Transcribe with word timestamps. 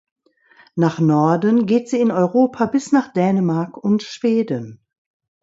Nach 0.75 0.97
Norden 0.99 1.67
geht 1.67 1.87
sie 1.87 1.99
in 1.99 2.09
Europa 2.09 2.65
bis 2.65 2.91
nach 2.91 3.13
Dänemark 3.13 3.77
und 3.77 4.01
Schweden. 4.01 4.83